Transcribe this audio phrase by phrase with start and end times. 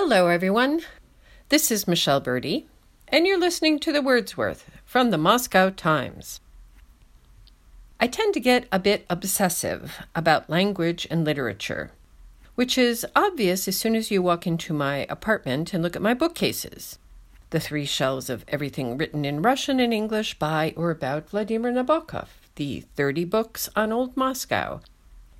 [0.00, 0.82] Hello, everyone.
[1.48, 2.66] This is Michele Berdy,
[3.08, 6.38] and you're listening to the Word's Worth from the Moscow Times.
[7.98, 11.90] I tend to get a bit obsessive about language and literature,
[12.54, 16.14] which is obvious as soon as you walk into my apartment and look at my
[16.14, 17.00] bookcases.
[17.50, 22.28] The three shelves of everything written in Russian and English by or about Vladimir Nabokov,
[22.54, 24.80] the 30 books on Old Moscow,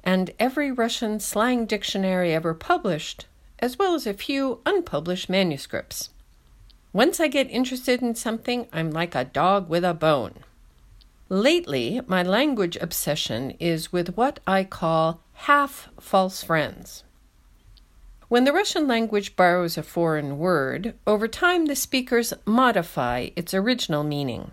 [0.02, 3.26] and every Russian slang dictionary ever published,
[3.58, 6.10] as well as a few unpublished manuscripts.
[6.92, 10.34] Once I get interested in something, I'm like a dog with a bone.
[11.28, 17.04] Lately, my language obsession is with what I call half false friends.
[18.28, 24.04] When the Russian language borrows a foreign word, over time the speakers modify its original
[24.04, 24.52] meaning,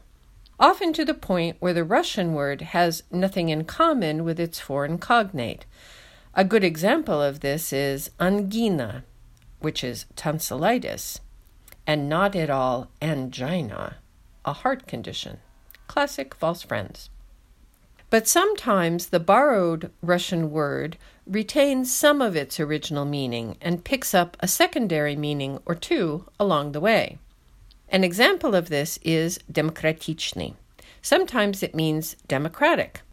[0.59, 4.97] often to the point where the Russian word has nothing in common with its foreign
[4.97, 5.65] cognate.
[6.37, 9.05] A good example of this is angina,
[9.59, 11.21] which is tonsillitis,
[11.87, 13.97] and not at all angina,
[14.43, 15.37] a heart condition.
[15.87, 17.09] Classic false friends.
[18.09, 24.35] But sometimes the borrowed Russian word retains some of its original meaning and picks up
[24.41, 27.17] a secondary meaning or two along the way.
[27.87, 30.55] An example of this is demokratichny.
[31.01, 33.03] Sometimes it means democratic,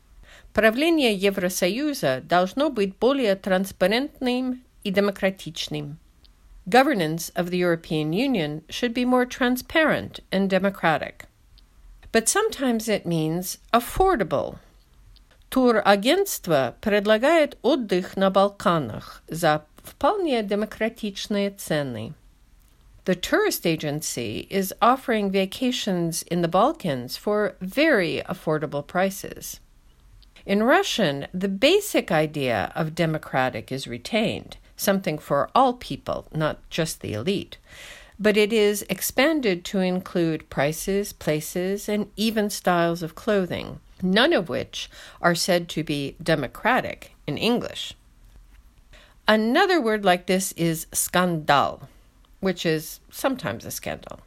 [0.53, 5.97] Правление Евросоюза должно быть более транспарентным и демократичным.
[6.67, 11.25] Governance of the European Union should be more transparent and democratic.
[12.11, 14.59] But sometimes it means affordable.
[15.49, 22.13] Турагентство предлагает отдых на Балканах за вполне демократичные цены.
[23.05, 29.61] The tourist agency is offering vacations in the Balkans for very affordable prices.
[30.44, 37.00] In Russian, the basic idea of democratic is retained something for all people, not just
[37.00, 37.56] the elite.
[38.18, 44.48] But it is expanded to include prices, places, and even styles of clothing, none of
[44.48, 44.90] which
[45.20, 47.94] are said to be democratic in English.
[49.26, 51.88] Another word like this is skandal,
[52.40, 54.20] which is sometimes a scandal.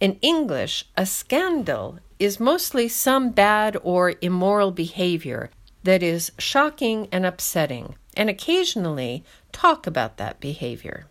[0.00, 5.50] In English, a scandal is mostly some bad or immoral behavior
[5.82, 11.06] that is shocking and upsetting, and occasionally talk about that behavior.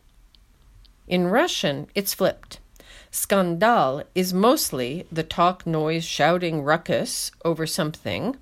[1.08, 2.59] In Russian, it's flipped.
[3.12, 8.38] Skandal is mostly the talk, noise, shouting ruckus over something,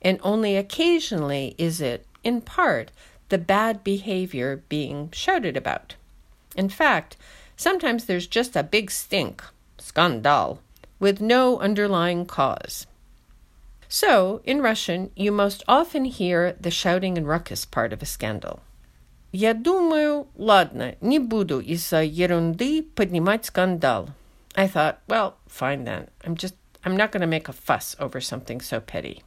[0.00, 2.90] and only occasionally is it, in part,
[3.28, 5.96] the bad behavior being shouted about.
[6.56, 7.16] In fact,
[7.56, 9.42] sometimes there's just a big stink,
[9.78, 10.58] skandal,
[10.99, 12.87] with no underlying cause.
[13.87, 18.59] So, in Russian, you most often hear the shouting and ruckus part of a scandal.
[19.31, 24.09] Я думаю, ладно, не буду из-за ерунды поднимать скандал.
[24.55, 26.07] I thought, well, fine then.
[26.23, 29.23] I'm just, I'm not going to make a fuss over something so petty.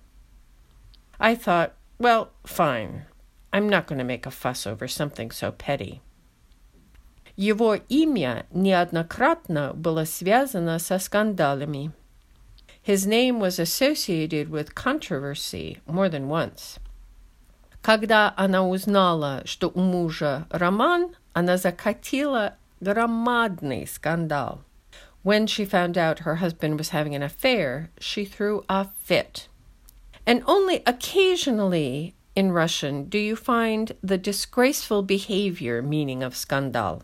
[1.19, 3.07] I thought, well, fine.
[3.53, 6.03] I'm not going to make a fuss over something so petty.
[7.37, 11.93] Его имя неоднократно было связано со скандалами.
[12.85, 16.79] His name was associated with controversy more than once.
[17.81, 24.63] Когда она узнала, что у мужа роман, она закатила громадный скандал.
[25.25, 29.49] When she found out her husband was having an affair, she threw a fit.
[30.27, 37.03] And only occasionally in Russian do you find the disgraceful behavior meaning of skandal.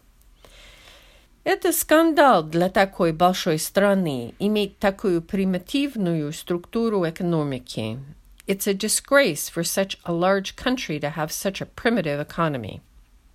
[1.44, 7.98] Это скандал для такой большой страны иметь такую примитивную структуру экономики.
[8.46, 12.80] It's a disgrace for such a large country to have such a primitive economy.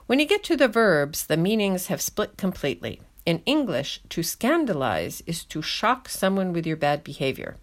[0.07, 3.00] When you get to the verbs, the meanings have split completely.
[3.25, 7.56] In English, to scandalize is to shock someone with your bad behavior.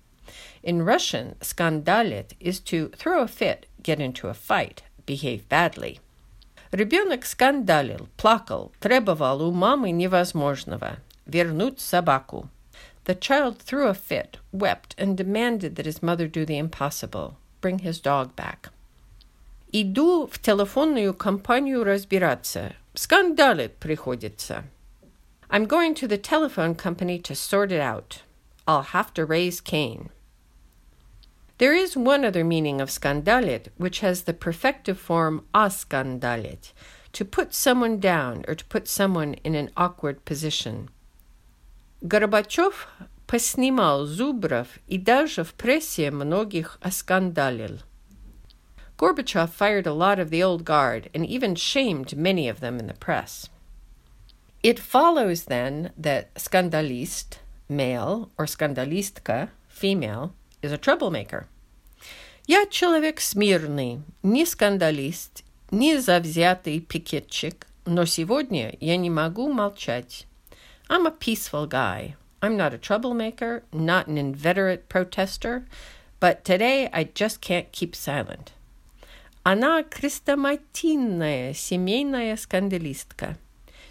[0.62, 6.00] In Russian, skandalit is to throw a fit, get into a fight, behave badly.
[6.75, 12.48] Ребенок скандалил, плакал, требовал у мамы невозможного – вернуть собаку.
[13.07, 17.80] The child threw a fit, wept, and demanded that his mother do the impossible – bring
[17.80, 18.71] his dog back.
[19.72, 22.74] Иду в телефонную компанию разбираться.
[22.95, 24.65] Скандалит приходится.
[25.48, 28.22] I'm going to the telephone company to sort it out.
[28.66, 30.10] I'll have to raise Cain.
[31.59, 36.72] There is one other meaning of skandalit, which has the perfective form askandalit,
[37.12, 40.89] to put someone down or to put someone in an awkward position.
[42.03, 42.89] Горбачев
[43.27, 47.83] поснимал Зубров и даже в прессе многих оскандалил.
[48.97, 52.86] Gorbachev fired a lot of the old guard and even shamed many of them in
[52.86, 53.48] the press.
[54.62, 60.34] It follows then that skandalist, male, or skandalistka, female,
[60.65, 61.47] is a troublemaker.
[62.47, 70.27] Я человек смирный, не скандалист, не завзятый пикетчик, но сегодня я не могу молчать.
[70.89, 72.16] I'm a peaceful guy.
[72.42, 75.66] I'm not a troublemaker, not an inveterate protester,
[76.18, 78.53] but today I just can't keep silent.
[79.45, 83.36] Она крестоматинная семейная скандалистка.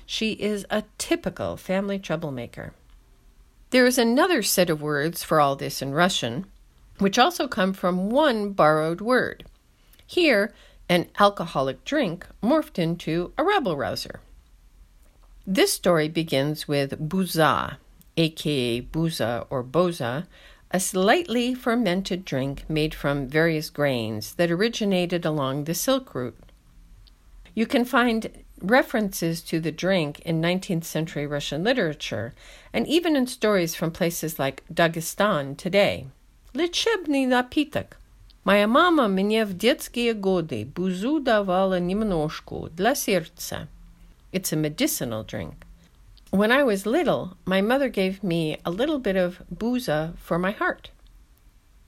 [0.06, 2.74] She is a typical family troublemaker.
[3.72, 6.46] There is another set of words for all this in Russian,
[6.99, 9.45] which also come from one borrowed word.
[10.07, 10.53] Here,
[10.89, 14.21] an alcoholic drink morphed into a rabble rouser.
[15.47, 17.77] This story begins with buza,
[18.17, 20.27] aka buza or boza,
[20.71, 26.37] a slightly fermented drink made from various grains that originated along the Silk Route.
[27.55, 32.35] You can find references to the drink in 19th century Russian literature
[32.73, 36.07] and even in stories from places like Dagestan today.
[36.54, 37.98] Лечебный напиток.
[38.44, 43.68] Моя мама мне в детские годы бузу давала немножко для сердца.
[44.32, 45.56] It's a medicinal drink.
[46.32, 50.52] When I was little, my mother gave me a little bit of buza for my
[50.52, 50.92] heart.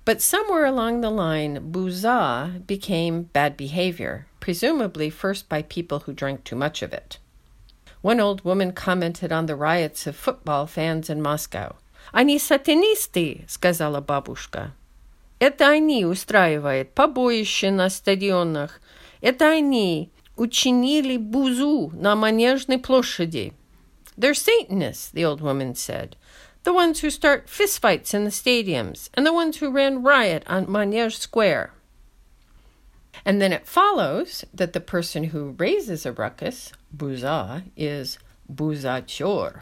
[0.04, 6.44] But somewhere along the line, buza became bad behavior, presumably first by people who drank
[6.44, 7.20] too much of it.
[8.02, 11.76] One old woman commented on the riots of football fans in Moscow.
[12.12, 14.74] «Они сатанисты», — сказала бабушка.
[15.40, 18.82] «Это они устраивают побоище на стадионах.
[19.22, 23.54] Это они учинили бузу на Манежной площади».
[24.18, 26.16] They're Satanists, the old woman said.
[26.64, 30.72] The ones who start fistfights in the stadiums, and the ones who ran riot on
[30.72, 31.72] Manege Square.
[33.26, 38.20] And then it follows that the person who raises a ruckus, buza, is
[38.52, 39.62] buzachor.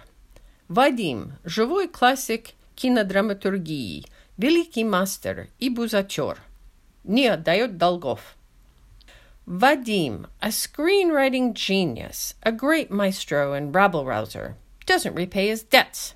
[0.70, 4.06] Vadim, живой классик кинодраматургии,
[4.38, 6.40] великий мастер и бузачор.
[7.04, 8.36] Не отдает долгов.
[9.48, 14.56] Vadim, a screenwriting genius, a great maestro and rabble rouser,
[14.86, 16.14] doesn't repay his debts.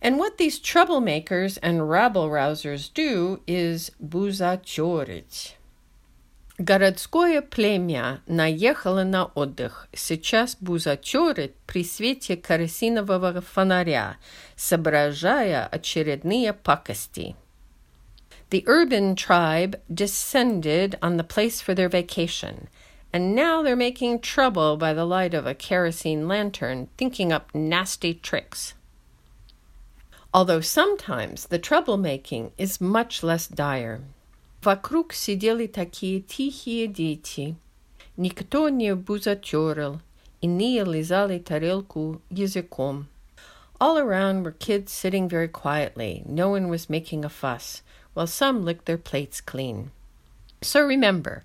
[0.00, 5.56] And what these troublemakers and rabble rousers do is бузачорить.
[6.60, 9.88] Городское племя наехало на отдых.
[9.92, 14.16] Сейчас бузачорит при свете керосинового фонаря,
[14.56, 17.36] соображая очередные пакости.
[18.48, 22.68] The urban tribe descended on the place for their vacation,
[23.12, 28.14] and now they're making trouble by the light of a kerosene lantern, thinking up nasty
[28.14, 28.72] tricks.
[30.32, 34.00] Although sometimes the troublemaking is much less dire.
[34.62, 37.56] Вокруг сидели такие тихие дети.
[38.16, 40.00] Никто не бузатерил,
[40.40, 43.06] иные лизали тарелку языком.
[43.78, 46.22] All around were kids sitting very quietly.
[46.26, 47.82] No one was making a fuss
[48.14, 49.90] while some lick their plates clean.
[50.62, 51.44] So remember,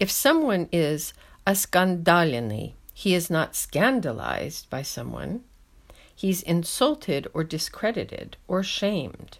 [0.00, 1.12] if someone is
[1.46, 5.44] a skandalini, he is not scandalized by someone.
[6.14, 9.38] He's insulted or discredited or shamed.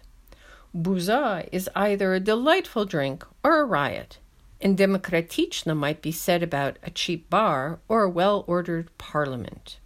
[0.74, 4.18] Buza is either a delightful drink or a riot,
[4.60, 9.78] and demokratichna might be said about a cheap bar or a well ordered parliament.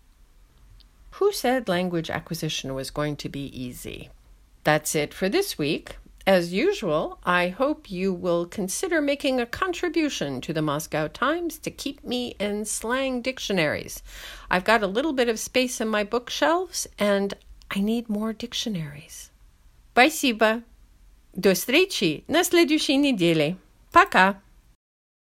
[1.12, 4.10] Who said language acquisition was going to be easy?
[4.62, 5.96] That's it for this week.
[6.26, 11.70] As usual, I hope you will consider making a contribution to the Moscow Times to
[11.70, 14.02] keep me in slang dictionaries.
[14.50, 17.34] I've got a little bit of space in my bookshelves and
[17.70, 19.30] I need more dictionaries.
[19.94, 20.64] Bye, Siba.
[21.36, 23.58] До встречи на следующей неделе.
[23.92, 24.40] Пока.